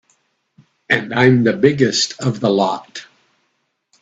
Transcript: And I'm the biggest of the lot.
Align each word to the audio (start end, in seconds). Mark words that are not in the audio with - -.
And 0.89 1.13
I'm 1.13 1.43
the 1.43 1.53
biggest 1.55 2.19
of 2.23 2.39
the 2.39 2.49
lot. 2.49 3.05